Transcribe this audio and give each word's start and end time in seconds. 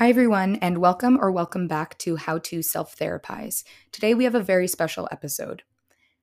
Hi, 0.00 0.08
everyone, 0.08 0.56
and 0.62 0.78
welcome 0.78 1.18
or 1.20 1.30
welcome 1.30 1.68
back 1.68 1.98
to 1.98 2.16
How 2.16 2.38
to 2.38 2.62
Self 2.62 2.96
Therapize. 2.96 3.64
Today 3.92 4.14
we 4.14 4.24
have 4.24 4.34
a 4.34 4.42
very 4.42 4.66
special 4.66 5.06
episode. 5.12 5.62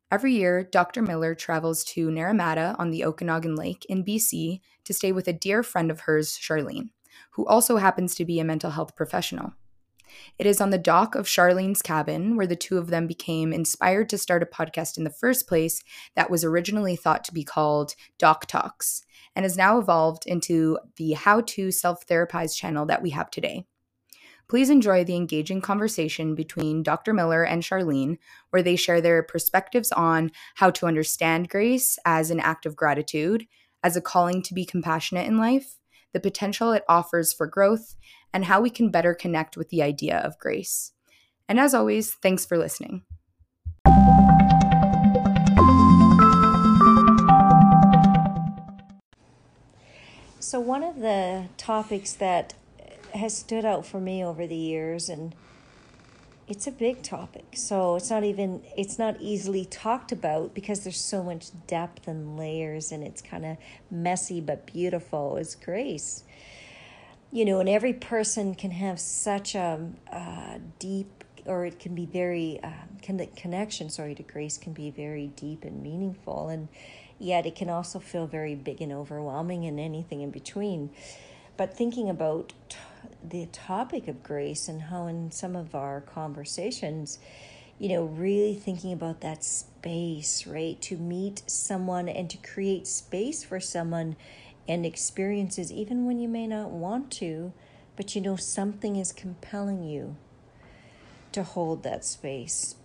Every 0.09 0.33
year, 0.33 0.63
Dr. 0.63 1.03
Miller 1.03 1.35
travels 1.35 1.83
to 1.93 2.09
Naramata 2.09 2.75
on 2.79 2.89
the 2.89 3.05
Okanagan 3.05 3.53
Lake 3.53 3.85
in 3.87 4.03
BC 4.03 4.61
to 4.83 4.93
stay 4.95 5.11
with 5.11 5.27
a 5.27 5.31
dear 5.31 5.61
friend 5.61 5.91
of 5.91 5.99
hers, 5.99 6.39
Sharlene, 6.41 6.89
who 7.33 7.45
also 7.45 7.77
happens 7.77 8.15
to 8.15 8.25
be 8.25 8.39
a 8.39 8.43
mental 8.43 8.71
health 8.71 8.95
professional. 8.95 9.53
It 10.37 10.45
is 10.45 10.61
on 10.61 10.69
the 10.69 10.77
dock 10.77 11.15
of 11.15 11.25
Sharlene's 11.25 11.81
cabin 11.81 12.35
where 12.35 12.47
the 12.47 12.55
two 12.55 12.77
of 12.77 12.87
them 12.87 13.07
became 13.07 13.53
inspired 13.53 14.09
to 14.09 14.17
start 14.17 14.43
a 14.43 14.45
podcast 14.45 14.97
in 14.97 15.03
the 15.03 15.09
first 15.09 15.47
place 15.47 15.83
that 16.15 16.29
was 16.29 16.43
originally 16.43 16.95
thought 16.95 17.23
to 17.25 17.33
be 17.33 17.43
called 17.43 17.95
Doc 18.17 18.45
Talks 18.45 19.03
and 19.35 19.43
has 19.43 19.57
now 19.57 19.77
evolved 19.77 20.25
into 20.25 20.79
the 20.95 21.13
How 21.13 21.41
to 21.41 21.71
Self 21.71 22.05
Therapize 22.07 22.55
channel 22.55 22.85
that 22.87 23.01
we 23.01 23.11
have 23.11 23.29
today. 23.29 23.65
Please 24.47 24.69
enjoy 24.69 25.03
the 25.03 25.15
engaging 25.15 25.59
conversation 25.59 26.33
between 26.33 26.81
Dr. 26.81 27.13
Miller 27.13 27.43
and 27.43 27.61
Sharlene, 27.61 28.17
where 28.49 28.63
they 28.63 28.77
share 28.77 29.01
their 29.01 29.21
perspectives 29.21 29.91
on 29.91 30.31
how 30.55 30.71
to 30.71 30.85
understand 30.85 31.49
grace 31.49 31.99
as 32.05 32.31
an 32.31 32.39
act 32.39 32.65
of 32.65 32.75
gratitude, 32.75 33.45
as 33.83 33.97
a 33.97 34.01
calling 34.01 34.41
to 34.43 34.53
be 34.53 34.65
compassionate 34.65 35.27
in 35.27 35.37
life, 35.37 35.77
the 36.17 36.29
potential 36.31 36.71
it 36.71 36.83
offers 36.89 37.31
for 37.31 37.45
growth, 37.45 37.95
and 38.33 38.45
how 38.45 38.59
we 38.59 38.71
can 38.71 38.89
better 38.89 39.13
connect 39.13 39.55
with 39.55 39.69
the 39.69 39.83
idea 39.83 40.17
of 40.17 40.39
grace. 40.39 40.93
And 41.47 41.59
as 41.59 41.75
always, 41.75 42.15
thanks 42.15 42.43
for 42.43 42.57
listening. 42.57 43.03
So, 50.39 50.59
one 50.59 50.81
of 50.81 51.01
the 51.01 51.49
topics 51.57 52.13
that 52.13 52.55
has 53.13 53.37
stood 53.37 53.63
out 53.63 53.85
for 53.85 53.99
me 53.99 54.25
over 54.25 54.47
the 54.47 54.55
years, 54.55 55.09
and 55.09 55.35
it's 56.47 56.67
a 56.67 56.71
big 56.71 57.03
topic, 57.03 57.45
so 57.55 57.95
it's 57.95 58.09
not 58.09 58.23
even 58.23 58.63
it's 58.77 58.97
not 58.97 59.17
easily 59.19 59.65
talked 59.65 60.11
about 60.11 60.53
because 60.53 60.81
there's 60.81 60.99
so 60.99 61.23
much 61.23 61.49
depth 61.67 62.07
and 62.07 62.37
layers, 62.37 62.91
and 62.91 63.03
it's 63.03 63.21
kind 63.21 63.45
of 63.45 63.57
messy 63.91 64.39
but 64.41 64.65
beautiful. 64.65 65.37
Is 65.37 65.55
grace 65.55 66.23
you 67.31 67.45
know, 67.45 67.59
and 67.59 67.67
every 67.67 67.93
person 67.93 68.55
can 68.55 68.71
have 68.71 68.99
such 68.99 69.55
a, 69.55 69.79
a 70.11 70.59
deep, 70.79 71.23
or 71.45 71.65
it 71.65 71.79
can 71.79 71.93
be 71.93 72.05
very, 72.05 72.59
uh, 72.63 72.69
can 73.01 73.17
the 73.17 73.27
connection, 73.27 73.89
sorry, 73.89 74.15
to 74.15 74.23
grace 74.23 74.57
can 74.57 74.73
be 74.73 74.89
very 74.89 75.27
deep 75.27 75.63
and 75.63 75.83
meaningful, 75.83 76.49
and 76.49 76.67
yet 77.19 77.45
it 77.45 77.55
can 77.55 77.69
also 77.69 77.99
feel 77.99 78.27
very 78.27 78.55
big 78.55 78.81
and 78.81 78.91
overwhelming, 78.91 79.65
and 79.65 79.79
anything 79.79 80.21
in 80.21 80.31
between. 80.31 80.89
But 81.57 81.75
thinking 81.75 82.09
about 82.09 82.53
the 83.23 83.45
topic 83.47 84.07
of 84.07 84.23
grace 84.23 84.67
and 84.67 84.83
how 84.83 85.07
in 85.07 85.31
some 85.31 85.55
of 85.55 85.75
our 85.75 86.01
conversations, 86.01 87.19
you 87.79 87.89
know, 87.89 88.03
really 88.03 88.53
thinking 88.53 88.93
about 88.93 89.21
that 89.21 89.43
space, 89.43 90.47
right? 90.47 90.81
To 90.83 90.97
meet 90.97 91.43
someone 91.49 92.09
and 92.09 92.29
to 92.29 92.37
create 92.37 92.87
space 92.87 93.43
for 93.43 93.59
someone 93.59 94.15
and 94.67 94.85
experiences, 94.85 95.71
even 95.71 96.05
when 96.05 96.19
you 96.19 96.27
may 96.27 96.47
not 96.47 96.69
want 96.69 97.11
to, 97.11 97.53
but 97.95 98.15
you 98.15 98.21
know 98.21 98.35
something 98.35 98.95
is 98.95 99.11
compelling 99.11 99.83
you 99.83 100.15
to 101.31 101.43
hold 101.43 101.83
that 101.83 102.05
space. 102.05 102.75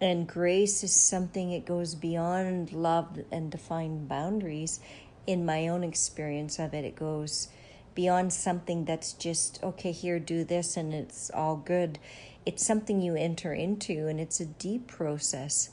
And 0.00 0.28
grace 0.28 0.84
is 0.84 0.94
something 0.94 1.52
it 1.52 1.64
goes 1.64 1.94
beyond 1.94 2.72
love 2.72 3.20
and 3.32 3.50
defined 3.50 4.08
boundaries. 4.08 4.80
In 5.26 5.46
my 5.46 5.68
own 5.68 5.82
experience 5.82 6.58
of 6.58 6.74
it, 6.74 6.84
it 6.84 6.96
goes 6.96 7.48
beyond 7.96 8.32
something 8.32 8.84
that's 8.84 9.12
just, 9.12 9.58
okay, 9.64 9.90
here, 9.90 10.20
do 10.20 10.44
this, 10.44 10.76
and 10.76 10.94
it's 10.94 11.28
all 11.34 11.56
good. 11.56 11.98
It's 12.44 12.64
something 12.64 13.00
you 13.00 13.16
enter 13.16 13.52
into, 13.52 14.06
and 14.06 14.20
it's 14.20 14.38
a 14.38 14.46
deep 14.46 14.86
process 14.86 15.70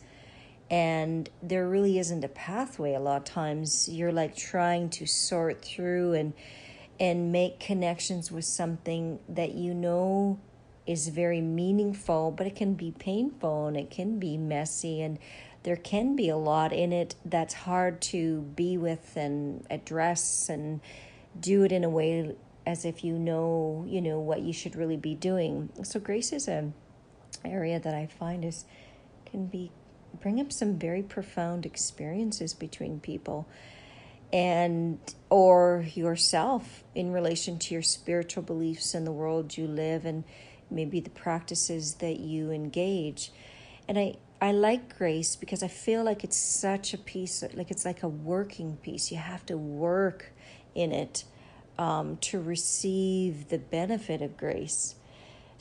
and 0.74 1.30
there 1.44 1.68
really 1.68 2.00
isn't 2.00 2.24
a 2.24 2.28
pathway 2.28 2.94
a 2.94 3.00
lot 3.00 3.18
of 3.18 3.26
times 3.26 3.88
you're 3.90 4.12
like 4.12 4.36
trying 4.36 4.90
to 4.90 5.06
sort 5.06 5.64
through 5.64 6.14
and 6.14 6.34
and 7.00 7.32
make 7.32 7.60
connections 7.60 8.32
with 8.32 8.46
something 8.46 9.20
that 9.28 9.54
you 9.54 9.74
know 9.74 10.40
is 10.88 11.10
very 11.10 11.42
meaningful 11.42 12.32
but 12.32 12.48
it 12.48 12.56
can 12.56 12.74
be 12.74 12.92
painful 12.92 13.68
and 13.68 13.78
it 13.78 13.92
can 13.92 14.18
be 14.18 14.38
messy 14.38 15.02
and 15.02 15.20
there 15.64 15.76
can 15.76 16.16
be 16.16 16.28
a 16.28 16.38
lot 16.38 16.74
in 16.74 16.92
it 16.92 17.14
that's 17.24 17.54
hard 17.54 18.02
to 18.02 18.42
be 18.56 18.78
with 18.78 19.16
and 19.16 19.66
address 19.70 20.50
and 20.50 20.82
do 21.40 21.64
it 21.64 21.72
in 21.72 21.84
a 21.84 21.90
way 21.90 22.36
as 22.66 22.86
if 22.86 23.04
you 23.04 23.18
know 23.18 23.86
you 23.88 24.02
know 24.02 24.20
what 24.20 24.42
you 24.42 24.54
should 24.54 24.76
really 24.76 24.98
be 24.98 25.16
doing. 25.16 25.70
So 25.84 26.00
grace 26.00 26.32
is 26.32 26.48
an 26.48 26.74
area 27.46 27.80
that 27.80 27.94
i 27.94 28.06
find 28.06 28.46
is 28.46 28.66
can 29.26 29.48
be 29.48 29.72
bring 30.22 30.40
up 30.40 30.52
some 30.52 30.78
very 30.78 31.02
profound 31.02 31.66
experiences 31.66 32.54
between 32.54 33.00
people 33.00 33.48
and 34.32 35.00
or 35.30 35.86
yourself 35.94 36.84
in 36.96 37.12
relation 37.12 37.58
to 37.60 37.74
your 37.74 37.84
spiritual 37.84 38.44
beliefs 38.44 38.94
and 38.94 39.06
the 39.06 39.12
world 39.12 39.58
you 39.58 39.68
live 39.68 40.06
and 40.06 40.24
maybe 40.70 41.00
the 41.00 41.10
practices 41.10 41.96
that 41.96 42.20
you 42.20 42.52
engage. 42.52 43.32
And 43.88 43.98
i 43.98 44.16
i 44.42 44.52
like 44.52 44.98
grace 44.98 45.36
because 45.36 45.64
i 45.64 45.68
feel 45.68 46.04
like 46.04 46.24
it's 46.24 46.38
such 46.38 46.94
a 46.94 46.98
piece 46.98 47.44
like 47.54 47.72
it's 47.72 47.86
like 47.86 48.04
a 48.04 48.08
working 48.08 48.78
piece. 48.78 49.12
You 49.12 49.18
have 49.18 49.46
to 49.48 49.58
work 49.58 50.32
in 50.76 50.92
it 50.92 51.24
um, 51.78 52.18
to 52.18 52.40
receive 52.40 53.50
the 53.50 53.58
benefit 53.58 54.22
of 54.22 54.38
grace 54.38 54.96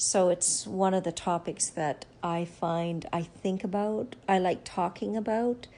so 0.02 0.30
it's 0.30 0.66
one 0.66 0.94
of 0.94 1.04
the 1.04 1.12
topics 1.12 1.68
that 1.70 2.06
I 2.24 2.44
find 2.44 3.06
I 3.12 3.22
think 3.22 3.62
about, 3.62 4.16
I 4.28 4.40
like 4.40 4.64
talking 4.64 5.16
about. 5.16 5.68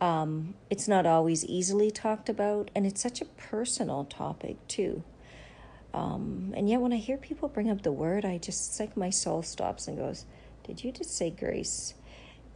Um, 0.00 0.54
it's 0.68 0.88
not 0.88 1.06
always 1.06 1.44
easily 1.44 1.92
talked 1.92 2.28
about, 2.28 2.72
and 2.74 2.84
it's 2.84 3.00
such 3.00 3.20
a 3.20 3.24
personal 3.24 4.04
topic 4.04 4.56
too. 4.66 5.04
Um, 5.94 6.52
and 6.56 6.68
yet, 6.68 6.80
when 6.80 6.92
I 6.92 6.96
hear 6.96 7.16
people 7.16 7.48
bring 7.48 7.70
up 7.70 7.82
the 7.82 7.92
word, 7.92 8.24
I 8.24 8.38
just, 8.38 8.70
it's 8.70 8.80
like 8.80 8.96
my 8.96 9.10
soul 9.10 9.44
stops 9.44 9.86
and 9.86 9.96
goes, 9.96 10.24
Did 10.66 10.82
you 10.82 10.90
just 10.90 11.16
say 11.16 11.30
grace? 11.30 11.94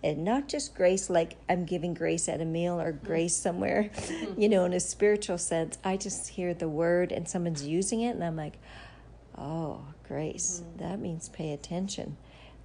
And 0.06 0.24
not 0.24 0.46
just 0.46 0.76
grace 0.76 1.10
like 1.10 1.36
I'm 1.48 1.64
giving 1.64 1.92
grace 1.92 2.28
at 2.28 2.40
a 2.40 2.44
meal 2.44 2.80
or 2.80 2.92
grace 2.92 3.34
somewhere, 3.34 3.90
you 4.38 4.48
know, 4.48 4.64
in 4.64 4.72
a 4.72 4.78
spiritual 4.78 5.36
sense. 5.36 5.78
I 5.82 5.96
just 5.96 6.28
hear 6.28 6.54
the 6.54 6.68
word 6.68 7.10
and 7.10 7.28
someone's 7.28 7.66
using 7.66 8.02
it, 8.02 8.10
and 8.10 8.22
I'm 8.22 8.36
like, 8.36 8.58
Oh, 9.36 9.80
grace. 10.06 10.62
Mm-hmm. 10.62 10.78
That 10.78 11.00
means 11.00 11.28
pay 11.28 11.52
attention. 11.52 12.16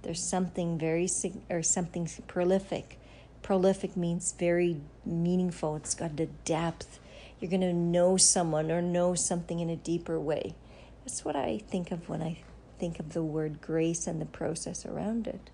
There's 0.02 0.22
something 0.22 0.78
very 0.78 1.08
or 1.50 1.62
something 1.62 2.08
prolific. 2.26 2.98
Prolific 3.42 3.96
means 3.96 4.32
very 4.38 4.80
meaningful. 5.04 5.76
It's 5.76 5.94
got 5.94 6.18
a 6.18 6.26
depth. 6.26 6.98
You're 7.40 7.50
going 7.50 7.60
to 7.62 7.72
know 7.72 8.16
someone 8.16 8.70
or 8.70 8.80
know 8.80 9.14
something 9.14 9.58
in 9.58 9.68
a 9.68 9.76
deeper 9.76 10.18
way. 10.18 10.54
That's 11.04 11.24
what 11.24 11.34
I 11.34 11.58
think 11.68 11.90
of 11.90 12.08
when 12.08 12.22
I 12.22 12.38
think 12.78 13.00
of 13.00 13.12
the 13.12 13.22
word 13.22 13.60
grace 13.60 14.06
and 14.06 14.20
the 14.20 14.26
process 14.26 14.86
around 14.86 15.26
it. 15.26 15.50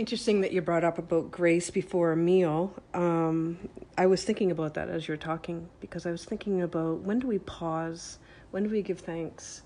Interesting 0.00 0.40
that 0.40 0.52
you 0.52 0.62
brought 0.62 0.82
up 0.82 0.96
about 0.96 1.30
grace 1.30 1.68
before 1.68 2.12
a 2.12 2.16
meal. 2.16 2.72
Um, 2.94 3.68
I 3.98 4.06
was 4.06 4.24
thinking 4.24 4.50
about 4.50 4.72
that 4.72 4.88
as 4.88 5.06
you're 5.06 5.18
talking 5.18 5.68
because 5.78 6.06
I 6.06 6.10
was 6.10 6.24
thinking 6.24 6.62
about 6.62 7.00
when 7.00 7.18
do 7.18 7.26
we 7.26 7.38
pause 7.40 8.18
when 8.50 8.62
do 8.62 8.70
we 8.70 8.80
give 8.80 9.00
thanks? 9.00 9.60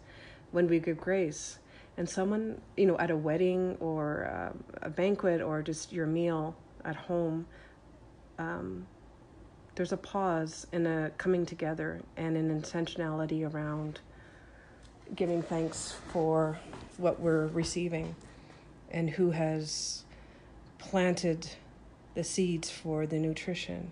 When 0.50 0.66
do 0.66 0.70
we 0.72 0.80
give 0.80 0.98
grace? 0.98 1.60
And 1.96 2.08
someone, 2.08 2.60
you 2.76 2.84
know, 2.84 2.98
at 2.98 3.12
a 3.12 3.16
wedding 3.16 3.76
or 3.78 4.24
uh, 4.26 4.86
a 4.86 4.90
banquet 4.90 5.40
or 5.40 5.62
just 5.62 5.92
your 5.92 6.08
meal 6.08 6.56
at 6.84 6.96
home, 6.96 7.46
um, 8.36 8.88
there's 9.76 9.92
a 9.92 9.96
pause 9.96 10.66
and 10.72 10.88
a 10.88 11.12
coming 11.16 11.46
together 11.46 12.02
and 12.16 12.37
an 12.37 12.60
intentionality 12.60 13.48
around 13.48 14.00
giving 15.14 15.44
thanks 15.44 15.94
for 16.08 16.58
what 16.96 17.20
we're 17.20 17.46
receiving 17.46 18.16
and 18.90 19.10
who 19.10 19.30
has 19.30 20.03
planted 20.90 21.48
the 22.14 22.25
seeds 22.25 22.70
for 22.70 23.06
the 23.06 23.19
nutrition 23.19 23.90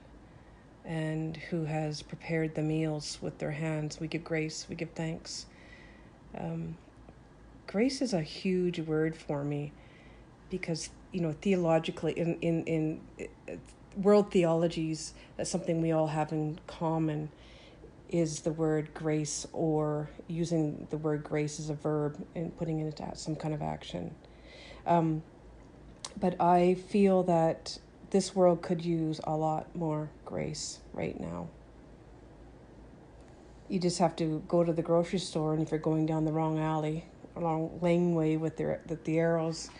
and 0.84 1.36
who 1.36 1.64
has 1.64 2.02
prepared 2.02 2.54
the 2.54 2.62
meals 2.62 3.18
with 3.20 3.38
their 3.38 3.50
hands. 3.52 4.00
We 4.00 4.08
give 4.08 4.24
grace, 4.24 4.66
we 4.68 4.76
give 4.76 4.90
thanks. 4.90 5.46
Um, 6.36 6.76
grace 7.66 8.02
is 8.02 8.12
a 8.12 8.22
huge 8.22 8.80
word 8.80 9.16
for 9.16 9.44
me 9.44 9.72
because, 10.50 10.90
you 11.12 11.20
know, 11.20 11.34
theologically, 11.40 12.12
in, 12.12 12.36
in, 12.40 12.64
in 12.64 13.00
uh, 13.20 13.54
world 13.96 14.30
theologies, 14.30 15.14
that's 15.36 15.50
something 15.50 15.80
we 15.80 15.92
all 15.92 16.08
have 16.08 16.32
in 16.32 16.58
common 16.66 17.30
is 18.08 18.40
the 18.40 18.52
word 18.52 18.92
grace 18.92 19.46
or 19.52 20.10
using 20.28 20.86
the 20.90 20.98
word 20.98 21.24
grace 21.24 21.58
as 21.58 21.70
a 21.70 21.74
verb 21.74 22.22
and 22.34 22.56
putting 22.58 22.80
it 22.80 22.84
into 22.84 23.16
some 23.16 23.34
kind 23.34 23.54
of 23.54 23.62
action. 23.62 24.14
Um, 24.86 25.22
but 26.18 26.40
I 26.40 26.74
feel 26.74 27.22
that 27.24 27.78
this 28.10 28.34
world 28.34 28.62
could 28.62 28.84
use 28.84 29.20
a 29.24 29.36
lot 29.36 29.74
more 29.74 30.10
grace 30.24 30.80
right 30.92 31.18
now. 31.18 31.48
you 33.72 33.78
just 33.78 33.98
have 34.00 34.14
to 34.14 34.42
go 34.48 34.62
to 34.62 34.70
the 34.70 34.82
grocery 34.82 35.18
store, 35.18 35.54
and 35.54 35.62
if 35.62 35.70
you're 35.70 35.80
going 35.80 36.04
down 36.04 36.26
the 36.26 36.32
wrong 36.32 36.58
alley, 36.58 37.06
along 37.36 37.78
laneway 37.80 38.36
with 38.36 38.58
their 38.58 38.82
with 38.86 39.02
the 39.04 39.18
arrows, 39.18 39.70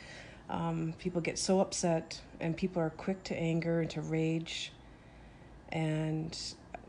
um, 0.49 0.94
people 0.99 1.20
get 1.20 1.38
so 1.38 1.61
upset, 1.61 2.19
and 2.40 2.56
people 2.56 2.81
are 2.81 2.88
quick 2.88 3.23
to 3.25 3.37
anger 3.37 3.82
and 3.82 3.90
to 3.90 4.00
rage. 4.00 4.73
And 5.70 6.34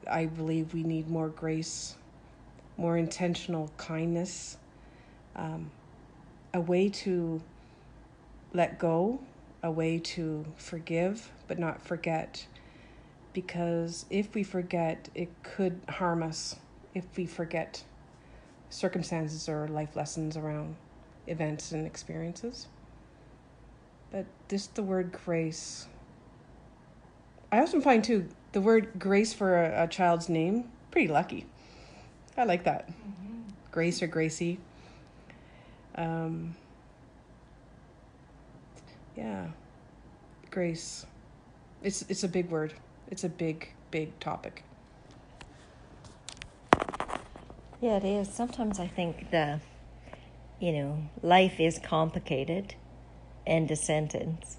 I 0.09 0.27
believe 0.27 0.73
we 0.73 0.83
need 0.83 1.09
more 1.09 1.27
grace, 1.27 1.97
more 2.77 2.95
intentional 2.97 3.69
kindness, 3.75 4.55
um, 5.35 5.71
a 6.53 6.61
way 6.61 6.87
to 6.89 7.41
let 8.53 8.79
go, 8.79 9.19
a 9.63 9.71
way 9.71 9.97
to 9.97 10.45
forgive 10.57 11.31
but 11.47 11.57
not 11.57 11.81
forget. 11.81 12.45
Because 13.31 14.05
if 14.09 14.35
we 14.35 14.43
forget, 14.43 15.09
it 15.15 15.29
could 15.41 15.79
harm 15.89 16.21
us 16.21 16.57
if 16.93 17.05
we 17.17 17.25
forget 17.25 17.83
circumstances 18.69 19.49
or 19.49 19.67
life 19.67 19.95
lessons 19.95 20.37
around 20.37 20.75
events 21.25 21.71
and 21.71 21.87
experiences. 21.87 22.67
But 24.11 24.25
just 24.49 24.75
the 24.75 24.83
word 24.83 25.11
grace. 25.25 25.87
I 27.51 27.61
often 27.61 27.81
find 27.81 28.03
too 28.03 28.27
the 28.51 28.61
word 28.61 28.99
grace 28.99 29.33
for 29.33 29.63
a, 29.63 29.83
a 29.83 29.87
child's 29.87 30.29
name 30.29 30.65
pretty 30.91 31.07
lucky. 31.07 31.47
I 32.37 32.43
like 32.43 32.63
that. 32.65 32.87
Mm-hmm. 32.87 33.41
Grace 33.71 34.03
or 34.03 34.07
Gracie. 34.07 34.59
Um, 35.95 36.55
yeah, 39.15 39.47
grace. 40.51 41.05
It's 41.81 42.03
it's 42.09 42.23
a 42.23 42.27
big 42.27 42.49
word. 42.49 42.73
It's 43.09 43.23
a 43.23 43.29
big 43.29 43.69
big 43.91 44.19
topic. 44.19 44.63
Yeah, 47.83 47.97
it 47.97 48.05
is. 48.05 48.29
Sometimes 48.29 48.79
I 48.79 48.87
think 48.87 49.29
the, 49.29 49.59
you 50.61 50.71
know, 50.71 51.09
life 51.21 51.59
is 51.59 51.79
complicated. 51.79 52.75
End 53.45 53.69
of 53.71 53.77
sentence. 53.77 54.55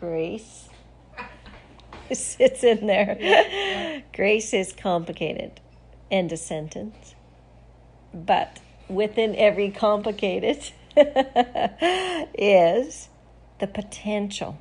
Grace 0.00 0.68
sits 2.12 2.64
in 2.64 2.88
there. 2.88 4.02
Grace 4.12 4.52
is 4.52 4.72
complicated. 4.72 5.60
End 6.10 6.32
of 6.32 6.40
sentence. 6.40 7.14
But 8.12 8.58
within 8.88 9.36
every 9.36 9.70
complicated 9.70 10.72
is 12.34 13.08
the 13.58 13.66
potential 13.66 14.58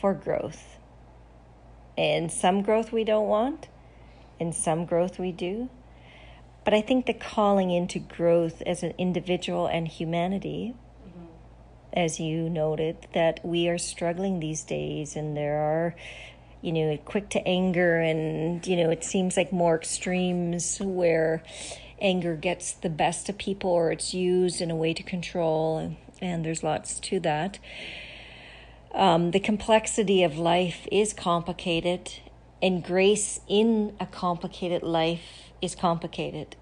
for 0.00 0.14
growth. 0.14 0.78
And 1.96 2.30
some 2.30 2.62
growth 2.62 2.92
we 2.92 3.04
don't 3.04 3.28
want, 3.28 3.68
and 4.40 4.54
some 4.54 4.84
growth 4.84 5.18
we 5.18 5.32
do. 5.32 5.68
But 6.64 6.74
I 6.74 6.80
think 6.80 7.06
the 7.06 7.14
calling 7.14 7.70
into 7.70 7.98
growth 7.98 8.62
as 8.66 8.82
an 8.82 8.94
individual 8.98 9.66
and 9.66 9.86
humanity, 9.86 10.74
mm-hmm. 11.06 11.26
as 11.92 12.18
you 12.18 12.48
noted, 12.48 13.06
that 13.12 13.40
we 13.44 13.68
are 13.68 13.78
struggling 13.78 14.40
these 14.40 14.62
days, 14.62 15.14
and 15.14 15.36
there 15.36 15.58
are, 15.58 15.94
you 16.62 16.72
know, 16.72 16.96
quick 17.04 17.28
to 17.30 17.46
anger, 17.46 18.00
and, 18.00 18.66
you 18.66 18.76
know, 18.76 18.90
it 18.90 19.04
seems 19.04 19.36
like 19.36 19.52
more 19.52 19.76
extremes 19.76 20.78
where 20.80 21.42
anger 22.00 22.34
gets 22.34 22.72
the 22.72 22.90
best 22.90 23.28
of 23.28 23.38
people 23.38 23.70
or 23.70 23.92
it's 23.92 24.12
used 24.12 24.60
in 24.60 24.70
a 24.70 24.76
way 24.76 24.92
to 24.94 25.02
control, 25.02 25.96
and, 26.20 26.44
there's 26.44 26.62
lots 26.62 26.98
to 27.00 27.20
that. 27.20 27.58
Um, 28.92 29.32
the 29.32 29.40
complexity 29.40 30.22
of 30.22 30.38
life 30.38 30.86
is 30.92 31.12
complicated, 31.12 32.12
and 32.62 32.82
grace 32.82 33.40
in 33.48 33.96
a 33.98 34.06
complicated 34.06 34.82
life 34.82 35.50
is 35.60 35.74
complicated 35.74 36.56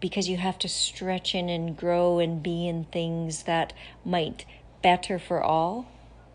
because 0.00 0.28
you 0.28 0.36
have 0.36 0.58
to 0.58 0.68
stretch 0.68 1.34
in 1.34 1.48
and 1.48 1.76
grow 1.76 2.18
and 2.18 2.42
be 2.42 2.68
in 2.68 2.84
things 2.84 3.44
that 3.44 3.72
might 4.04 4.44
better 4.82 5.18
for 5.18 5.42
all 5.42 5.86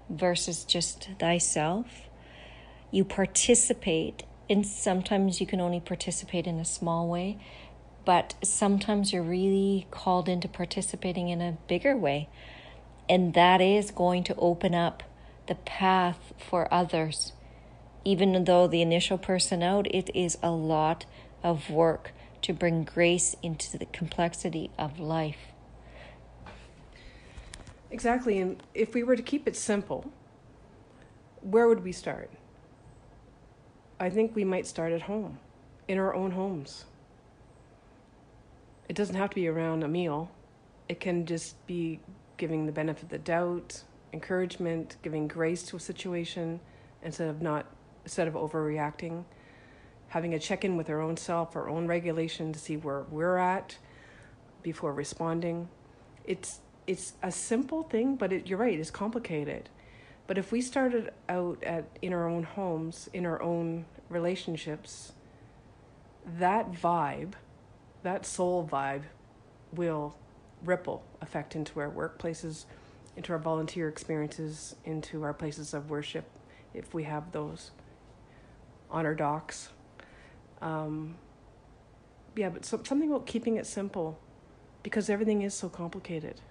versus 0.09 0.63
just 0.63 1.09
thyself. 1.19 2.09
You 2.91 3.05
participate, 3.05 4.23
and 4.49 4.65
sometimes 4.65 5.39
you 5.39 5.47
can 5.47 5.61
only 5.61 5.79
participate 5.79 6.47
in 6.47 6.59
a 6.59 6.65
small 6.65 7.07
way, 7.07 7.37
but 8.05 8.33
sometimes 8.43 9.13
you're 9.13 9.23
really 9.23 9.87
called 9.91 10.27
into 10.27 10.47
participating 10.47 11.29
in 11.29 11.41
a 11.41 11.57
bigger 11.67 11.95
way. 11.95 12.29
And 13.09 13.33
that 13.33 13.61
is 13.61 13.91
going 13.91 14.23
to 14.25 14.35
open 14.35 14.73
up 14.73 15.03
the 15.47 15.55
path 15.55 16.33
for 16.37 16.73
others. 16.73 17.33
Even 18.05 18.43
though 18.43 18.67
the 18.67 18.81
initial 18.81 19.17
person 19.17 19.61
out, 19.61 19.87
it 19.93 20.09
is 20.15 20.37
a 20.41 20.51
lot 20.51 21.05
of 21.43 21.69
work 21.69 22.11
to 22.41 22.53
bring 22.53 22.83
grace 22.83 23.35
into 23.41 23.77
the 23.77 23.85
complexity 23.85 24.71
of 24.77 24.99
life. 24.99 25.53
Exactly. 27.91 28.39
And 28.39 28.61
if 28.73 28.93
we 28.93 29.03
were 29.03 29.15
to 29.15 29.21
keep 29.21 29.47
it 29.47 29.55
simple, 29.55 30.11
where 31.41 31.67
would 31.67 31.83
we 31.83 31.91
start? 31.91 32.29
I 33.99 34.09
think 34.09 34.35
we 34.35 34.43
might 34.43 34.67
start 34.67 34.91
at 34.91 35.03
home, 35.03 35.39
in 35.87 35.97
our 35.97 36.13
own 36.13 36.31
homes. 36.31 36.85
It 38.89 38.95
doesn't 38.95 39.15
have 39.15 39.29
to 39.29 39.35
be 39.35 39.47
around 39.47 39.83
a 39.83 39.87
meal, 39.87 40.29
it 40.89 40.99
can 40.99 41.25
just 41.25 41.65
be 41.67 41.99
giving 42.43 42.65
the 42.65 42.73
benefit 42.73 43.03
of 43.03 43.09
the 43.09 43.17
doubt, 43.17 43.83
encouragement, 44.11 44.97
giving 45.01 45.29
grace 45.29 45.63
to 45.63 45.77
a 45.77 45.79
situation 45.79 46.59
instead 47.01 47.29
of 47.29 47.41
not 47.41 47.65
instead 48.03 48.27
of 48.27 48.33
overreacting 48.33 49.23
having 50.13 50.35
a 50.35 50.39
check 50.39 50.63
in 50.63 50.77
with 50.77 50.91
our 50.91 51.01
own 51.01 51.17
self, 51.17 51.55
our 51.55 51.67
own 51.67 51.87
regulation 51.87 52.53
to 52.53 52.59
see 52.59 52.77
where 52.77 53.01
we're 53.09 53.37
at 53.37 53.77
before 54.61 54.93
responding. 54.93 55.67
It's 56.23 56.59
it's 56.85 57.13
a 57.23 57.31
simple 57.31 57.81
thing, 57.81 58.15
but 58.15 58.31
it, 58.31 58.45
you're 58.45 58.59
right, 58.59 58.77
it's 58.77 58.91
complicated. 58.91 59.69
But 60.27 60.37
if 60.37 60.51
we 60.51 60.61
started 60.61 61.11
out 61.27 61.63
at 61.63 61.85
in 62.01 62.13
our 62.13 62.27
own 62.27 62.43
homes, 62.43 63.09
in 63.11 63.25
our 63.25 63.41
own 63.41 63.85
relationships, 64.07 65.13
that 66.37 66.71
vibe, 66.71 67.33
that 68.03 68.23
soul 68.25 68.69
vibe, 68.71 69.03
will 69.71 70.15
ripple 70.63 71.03
effect 71.21 71.55
into 71.55 71.79
our 71.79 71.89
workplaces, 71.89 72.65
into 73.15 73.33
our 73.33 73.39
volunteer 73.39 73.87
experiences, 73.87 74.75
into 74.85 75.23
our 75.23 75.33
places 75.33 75.73
of 75.73 75.89
worship, 75.89 76.25
if 76.73 76.93
we 76.93 77.03
have 77.03 77.31
those 77.31 77.71
on 78.89 79.05
our 79.05 79.15
docks. 79.15 79.69
Um, 80.61 81.15
yeah, 82.35 82.49
but 82.49 82.65
so, 82.65 82.81
something 82.83 83.09
about 83.09 83.25
keeping 83.25 83.57
it 83.57 83.65
simple 83.65 84.19
because 84.81 85.09
everything 85.09 85.41
is 85.41 85.53
so 85.53 85.69
complicated. 85.69 86.41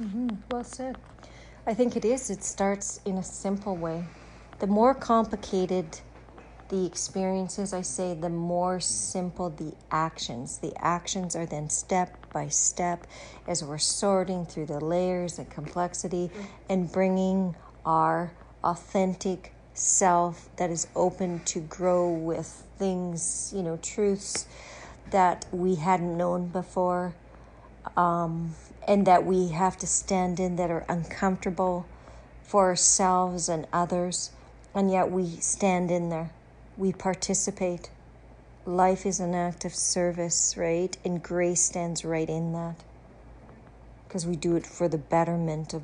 Mm-hmm. 0.00 0.28
Well 0.50 0.64
said. 0.64 0.96
I 1.66 1.74
think 1.74 1.96
it 1.96 2.04
is. 2.04 2.30
It 2.30 2.42
starts 2.42 3.00
in 3.04 3.18
a 3.18 3.22
simple 3.22 3.76
way. 3.76 4.04
The 4.60 4.66
more 4.66 4.94
complicated 4.94 6.00
the 6.70 6.86
experiences, 6.86 7.72
I 7.72 7.82
say, 7.82 8.14
the 8.14 8.30
more 8.30 8.78
simple 8.78 9.50
the 9.50 9.74
actions. 9.90 10.58
The 10.58 10.72
actions 10.78 11.34
are 11.34 11.44
then 11.44 11.68
step 11.68 12.32
by 12.32 12.48
step 12.48 13.06
as 13.46 13.62
we're 13.64 13.78
sorting 13.78 14.46
through 14.46 14.66
the 14.66 14.78
layers 14.78 15.38
and 15.38 15.50
complexity 15.50 16.30
and 16.68 16.90
bringing 16.90 17.56
our 17.84 18.32
authentic 18.62 19.52
self 19.74 20.48
that 20.56 20.70
is 20.70 20.86
open 20.94 21.40
to 21.46 21.60
grow 21.60 22.08
with 22.08 22.64
things, 22.78 23.52
you 23.54 23.62
know, 23.62 23.76
truths 23.82 24.46
that 25.10 25.46
we 25.50 25.74
hadn't 25.74 26.16
known 26.16 26.46
before, 26.46 27.14
um, 27.96 28.54
and 28.86 29.06
that 29.06 29.24
we 29.24 29.48
have 29.48 29.76
to 29.78 29.88
stand 29.88 30.38
in 30.38 30.54
that 30.54 30.70
are 30.70 30.84
uncomfortable 30.88 31.84
for 32.44 32.66
ourselves 32.66 33.48
and 33.48 33.66
others, 33.72 34.30
and 34.72 34.88
yet 34.88 35.10
we 35.10 35.26
stand 35.26 35.90
in 35.90 36.10
there. 36.10 36.30
We 36.76 36.92
participate. 36.92 37.90
Life 38.64 39.06
is 39.06 39.20
an 39.20 39.34
act 39.34 39.64
of 39.64 39.74
service, 39.74 40.54
right? 40.56 40.96
And 41.04 41.22
grace 41.22 41.60
stands 41.60 42.04
right 42.04 42.28
in 42.28 42.52
that. 42.52 42.76
Because 44.06 44.26
we 44.26 44.36
do 44.36 44.56
it 44.56 44.66
for 44.66 44.88
the 44.88 44.98
betterment 44.98 45.74
of 45.74 45.82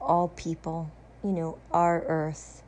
all 0.00 0.28
people, 0.28 0.90
you 1.22 1.30
know, 1.30 1.58
our 1.70 2.02
earth 2.02 2.62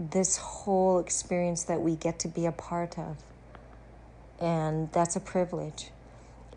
this 0.00 0.38
whole 0.38 0.98
experience 0.98 1.64
that 1.64 1.82
we 1.82 1.94
get 1.94 2.18
to 2.20 2.28
be 2.28 2.46
a 2.46 2.52
part 2.52 2.98
of. 2.98 3.18
And 4.40 4.90
that's 4.92 5.14
a 5.14 5.20
privilege. 5.20 5.90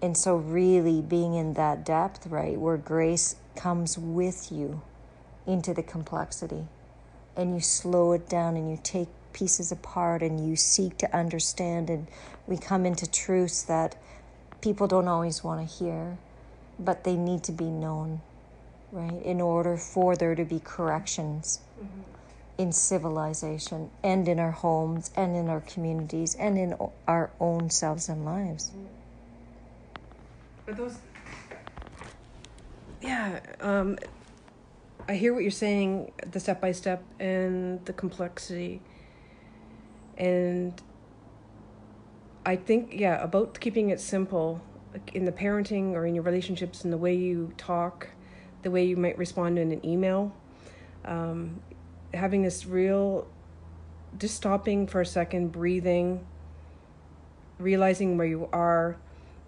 And 0.01 0.17
so, 0.17 0.35
really 0.35 1.01
being 1.01 1.33
in 1.33 1.53
that 1.53 1.85
depth, 1.85 2.27
right, 2.27 2.57
where 2.57 2.77
grace 2.77 3.35
comes 3.55 3.97
with 3.97 4.51
you 4.51 4.81
into 5.45 5.73
the 5.73 5.83
complexity, 5.83 6.65
and 7.35 7.53
you 7.53 7.59
slow 7.59 8.13
it 8.13 8.29
down 8.29 8.55
and 8.55 8.69
you 8.69 8.79
take 8.81 9.09
pieces 9.33 9.71
apart 9.71 10.21
and 10.21 10.47
you 10.47 10.55
seek 10.55 10.97
to 10.99 11.15
understand, 11.15 11.89
and 11.89 12.07
we 12.47 12.57
come 12.57 12.85
into 12.85 13.09
truths 13.09 13.63
that 13.63 13.95
people 14.61 14.87
don't 14.87 15.07
always 15.07 15.43
want 15.43 15.67
to 15.67 15.75
hear, 15.75 16.17
but 16.79 17.03
they 17.03 17.15
need 17.15 17.43
to 17.43 17.51
be 17.51 17.65
known, 17.65 18.21
right, 18.91 19.21
in 19.23 19.41
order 19.41 19.77
for 19.77 20.15
there 20.15 20.35
to 20.35 20.45
be 20.45 20.59
corrections. 20.59 21.59
Mm-hmm 21.79 22.13
in 22.57 22.71
civilization 22.71 23.89
and 24.03 24.27
in 24.27 24.39
our 24.39 24.51
homes 24.51 25.11
and 25.15 25.35
in 25.35 25.49
our 25.49 25.61
communities 25.61 26.35
and 26.35 26.57
in 26.57 26.75
our 27.07 27.31
own 27.39 27.69
selves 27.69 28.09
and 28.09 28.25
lives. 28.25 28.71
But 30.65 30.77
those, 30.77 30.97
yeah, 33.01 33.39
um, 33.59 33.97
I 35.09 35.15
hear 35.15 35.33
what 35.33 35.41
you're 35.41 35.51
saying, 35.51 36.11
the 36.31 36.39
step 36.39 36.61
by 36.61 36.71
step 36.71 37.03
and 37.19 37.83
the 37.85 37.93
complexity. 37.93 38.81
And 40.17 40.73
I 42.45 42.55
think, 42.55 42.93
yeah, 42.93 43.21
about 43.23 43.59
keeping 43.59 43.89
it 43.89 43.99
simple 43.99 44.61
in 45.13 45.25
the 45.25 45.31
parenting 45.31 45.93
or 45.93 46.05
in 46.05 46.13
your 46.13 46.23
relationships, 46.23 46.85
in 46.85 46.91
the 46.91 46.97
way 46.97 47.15
you 47.15 47.53
talk, 47.57 48.09
the 48.61 48.71
way 48.71 48.83
you 48.85 48.95
might 48.95 49.17
respond 49.17 49.57
in 49.57 49.71
an 49.71 49.85
email. 49.85 50.35
Um, 51.05 51.61
having 52.13 52.43
this 52.43 52.65
real, 52.65 53.27
just 54.19 54.35
stopping 54.35 54.87
for 54.87 55.01
a 55.01 55.05
second, 55.05 55.51
breathing, 55.51 56.25
realizing 57.59 58.17
where 58.17 58.27
you 58.27 58.49
are, 58.53 58.97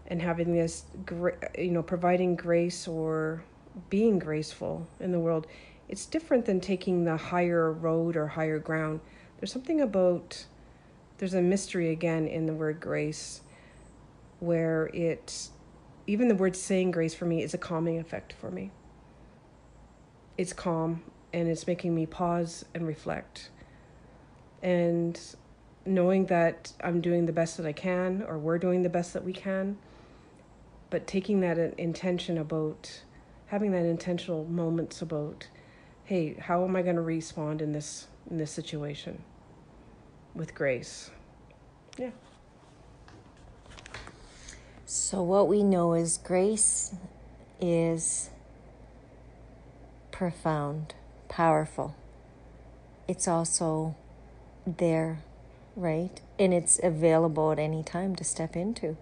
and 0.07 0.21
having 0.21 0.53
this, 0.53 0.85
you 1.57 1.71
know, 1.71 1.83
providing 1.83 2.35
grace 2.35 2.87
or 2.87 3.43
being 3.89 4.19
graceful 4.19 4.87
in 4.99 5.11
the 5.11 5.19
world. 5.19 5.47
It's 5.89 6.05
different 6.05 6.45
than 6.45 6.59
taking 6.59 7.05
the 7.05 7.17
higher 7.17 7.71
road 7.71 8.15
or 8.15 8.27
higher 8.27 8.59
ground. 8.59 9.01
There's 9.39 9.51
something 9.51 9.81
about, 9.81 10.45
there's 11.17 11.33
a 11.33 11.41
mystery 11.41 11.91
again 11.91 12.27
in 12.27 12.45
the 12.45 12.53
word 12.53 12.79
grace 12.79 13.41
where 14.39 14.87
it, 14.93 15.49
even 16.07 16.27
the 16.27 16.35
word 16.35 16.55
saying 16.55 16.91
grace 16.91 17.13
for 17.13 17.25
me 17.25 17.41
is 17.41 17.53
a 17.53 17.57
calming 17.57 17.99
effect 17.99 18.33
for 18.33 18.51
me. 18.51 18.71
It's 20.37 20.53
calm 20.53 21.03
and 21.31 21.47
it's 21.47 21.67
making 21.67 21.95
me 21.95 22.05
pause 22.05 22.65
and 22.73 22.85
reflect. 22.85 23.49
And 24.61 25.19
knowing 25.85 26.25
that 26.25 26.73
I'm 26.83 26.99
doing 26.99 27.25
the 27.25 27.31
best 27.33 27.57
that 27.57 27.65
I 27.65 27.73
can, 27.73 28.23
or 28.27 28.37
we're 28.37 28.57
doing 28.57 28.81
the 28.81 28.89
best 28.89 29.13
that 29.13 29.23
we 29.23 29.33
can, 29.33 29.77
but 30.89 31.07
taking 31.07 31.39
that 31.41 31.57
intention 31.77 32.37
about 32.37 33.01
having 33.47 33.71
that 33.71 33.85
intentional 33.85 34.43
moments 34.45 35.01
about, 35.01 35.47
hey, 36.03 36.35
how 36.39 36.63
am 36.63 36.75
I 36.75 36.81
going 36.81 36.95
to 36.95 37.01
respond 37.01 37.61
in 37.61 37.71
this 37.71 38.07
in 38.29 38.37
this 38.37 38.51
situation 38.51 39.23
with 40.35 40.53
grace? 40.53 41.09
Yeah. 41.97 42.11
So 44.85 45.23
what 45.23 45.47
we 45.47 45.63
know 45.63 45.93
is 45.93 46.17
grace 46.17 46.93
is 47.59 48.29
profound 50.11 50.93
powerful. 51.29 51.95
It's 53.07 53.27
also 53.27 53.95
there, 54.65 55.19
right? 55.75 56.21
And 56.37 56.53
it's 56.53 56.79
available 56.83 57.51
at 57.51 57.59
any 57.59 57.83
time 57.83 58.15
to 58.17 58.23
step 58.23 58.55
into. 58.55 58.97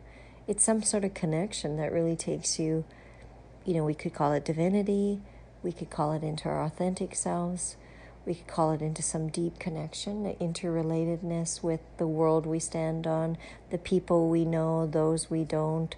It's 0.48 0.64
some 0.64 0.84
sort 0.84 1.06
of 1.06 1.14
connection 1.14 1.78
that 1.78 1.92
really 1.92 2.16
takes 2.16 2.60
you, 2.60 2.86
you 3.66 3.74
know, 3.74 3.86
we 3.86 3.94
could 3.94 4.14
call 4.14 4.34
it 4.34 4.46
divinity, 4.46 5.22
we 5.62 5.72
could 5.72 5.90
call 5.90 6.14
it 6.14 6.24
into 6.24 6.50
our 6.50 6.64
authentic 6.64 7.16
selves, 7.16 7.78
we 8.26 8.36
could 8.36 8.48
call 8.48 8.72
it 8.72 8.82
into 8.82 9.02
some 9.02 9.30
deep 9.30 9.60
connection, 9.60 10.24
interrelatedness 10.40 11.62
with 11.62 11.82
the 11.98 12.08
world 12.08 12.46
we 12.46 12.60
stand 12.60 13.06
on, 13.06 13.38
the 13.70 13.78
people 13.78 14.30
we 14.30 14.46
know, 14.46 14.88
those 14.88 15.30
we 15.30 15.44
don't 15.44 15.96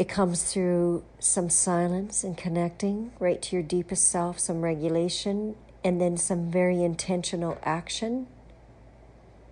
it 0.00 0.08
comes 0.08 0.50
through 0.50 1.04
some 1.18 1.50
silence 1.50 2.24
and 2.24 2.34
connecting 2.34 3.12
right 3.18 3.42
to 3.42 3.56
your 3.56 3.62
deepest 3.62 4.10
self, 4.10 4.38
some 4.38 4.62
regulation, 4.62 5.56
and 5.84 6.00
then 6.00 6.16
some 6.16 6.50
very 6.50 6.82
intentional 6.82 7.58
action 7.62 8.26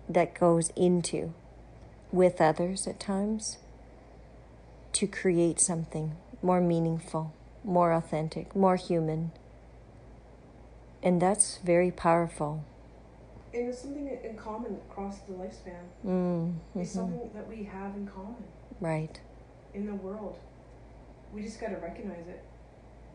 that 0.09 0.33
goes 0.33 0.71
into 0.75 1.35
with 2.11 2.41
others 2.41 2.87
at 2.87 2.99
times 2.99 3.59
to 4.91 5.05
create 5.05 5.59
something 5.59 6.15
more 6.41 6.61
meaningful, 6.61 7.31
more 7.63 7.91
authentic, 7.93 8.55
more 8.55 8.75
human. 8.75 9.31
And 11.01 11.21
that's 11.21 11.57
very 11.63 11.91
powerful. 11.91 12.63
And 13.53 13.69
it's 13.69 13.81
something 13.81 14.07
in 14.07 14.35
common 14.35 14.77
across 14.89 15.19
the 15.19 15.33
lifespan. 15.33 15.81
Mm, 16.05 16.09
mm-hmm. 16.09 16.79
It's 16.81 16.91
something 16.91 17.31
that 17.33 17.47
we 17.47 17.63
have 17.63 17.95
in 17.95 18.07
common. 18.07 18.43
Right 18.79 19.19
in 19.73 19.85
the 19.85 19.95
world. 19.95 20.37
We 21.33 21.43
just 21.43 21.59
got 21.59 21.69
to 21.69 21.77
recognize 21.77 22.27
it. 22.27 22.43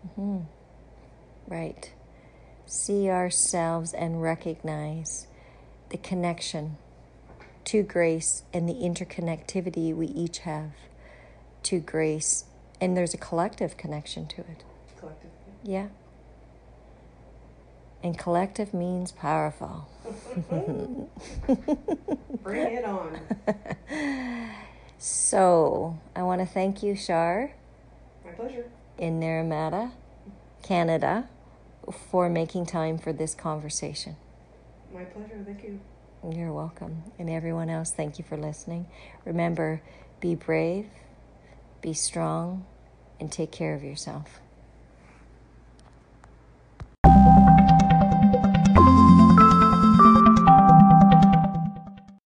Mm-hmm. 0.09 0.41
Right. 1.47 1.93
See 2.67 3.09
ourselves 3.09 3.93
and 3.93 4.23
recognize 4.23 5.27
the 5.91 5.99
connection 5.99 6.77
to 7.67 7.83
grace 7.83 8.43
and 8.53 8.69
the 8.69 8.75
interconnectivity 8.75 9.95
we 9.95 10.07
each 10.07 10.41
have 10.41 10.73
to 11.65 11.81
grace. 11.81 12.45
And 12.81 12.97
there's 12.97 13.15
a 13.15 13.19
collective 13.19 13.77
connection 13.77 14.27
to 14.29 14.41
it. 14.43 14.65
Collective. 14.99 15.31
Yeah. 15.63 15.89
And 18.05 18.17
collective 18.17 18.73
means 18.73 19.11
powerful. 19.11 19.89
Bring 22.43 22.75
it 22.75 22.85
on. 22.85 23.19
So 24.99 25.99
I 26.17 26.23
want 26.23 26.41
to 26.41 26.47
thank 26.47 26.83
you, 26.83 26.97
Shar. 26.97 27.53
My 28.25 28.31
pleasure. 28.31 28.65
In 28.97 29.21
Naramata, 29.21 29.93
Canada, 30.63 31.29
for 32.11 32.31
making 32.31 32.65
time 32.65 32.97
for 32.97 33.13
this 33.13 33.35
conversation. 33.35 34.17
My 34.95 35.05
pleasure. 35.05 35.43
Thank 35.45 35.63
you. 35.63 35.79
You're 36.27 36.55
welcome. 36.55 37.03
And 37.19 37.29
everyone 37.29 37.69
else, 37.69 37.91
thank 37.91 38.19
you 38.19 38.25
for 38.25 38.39
listening. 38.39 38.87
Remember, 39.27 39.83
be 40.21 40.35
brave, 40.35 40.87
be 41.83 41.93
strong, 41.93 42.65
and 43.21 43.31
take 43.31 43.53
care 43.53 43.75
of 43.75 43.85
yourself. 43.85 44.41